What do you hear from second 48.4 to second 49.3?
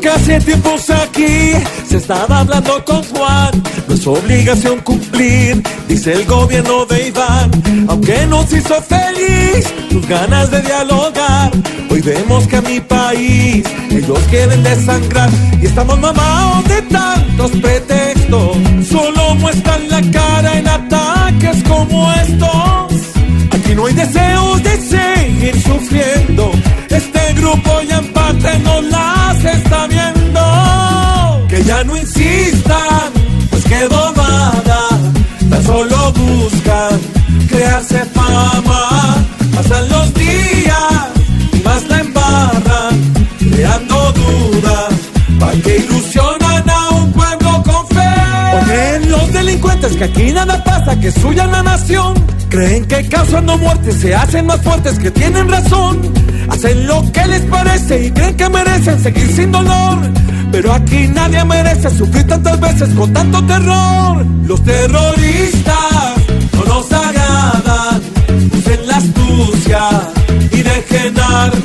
¿O creen los